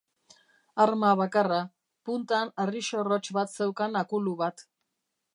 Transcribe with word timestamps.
Harma 0.85 1.09
bakarra, 1.19 1.59
puntan 2.09 2.51
harri 2.63 2.81
xorrotx 2.87 3.35
bat 3.39 3.53
zeukan 3.61 3.99
akulu 4.03 4.33
bat. 4.41 4.65